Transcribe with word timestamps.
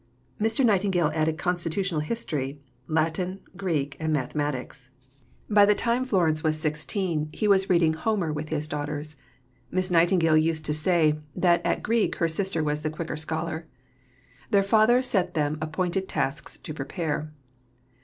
Mr. 0.41 0.65
Nightingale 0.65 1.11
added 1.13 1.37
constitutional 1.37 2.01
history, 2.01 2.59
Latin, 2.87 3.39
Greek, 3.55 3.97
and 3.99 4.11
mathematics. 4.11 4.89
By 5.47 5.63
the 5.67 5.75
time 5.75 6.05
Florence 6.05 6.43
was 6.43 6.57
sixteen, 6.59 7.29
he 7.31 7.47
was 7.47 7.69
reading 7.69 7.93
Homer 7.93 8.33
with 8.33 8.49
his 8.49 8.67
daughters. 8.67 9.15
Miss 9.69 9.91
Nightingale 9.91 10.37
used 10.37 10.65
to 10.65 10.73
say 10.73 11.19
that 11.35 11.63
at 11.63 11.83
Greek 11.83 12.15
her 12.15 12.27
sister 12.27 12.63
was 12.63 12.81
the 12.81 12.89
quicker 12.89 13.15
scholar. 13.15 13.67
Their 14.49 14.63
father 14.63 15.03
set 15.03 15.35
them 15.35 15.59
appointed 15.61 16.09
tasks 16.09 16.57
to 16.57 16.73
prepare. 16.73 17.31